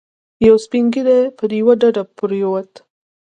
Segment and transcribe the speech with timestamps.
[0.47, 2.81] یو سپین ږیری پر یوه ډډه پروت و.